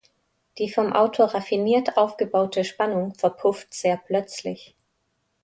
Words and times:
Die 0.57 0.67
vom 0.67 0.93
Autor 0.93 1.35
raffiniert 1.35 1.95
aufgebaute 1.95 2.63
Spannung 2.63 3.13
verpufft 3.13 3.71
sehr 3.75 3.97
plötzlich. 4.03 4.75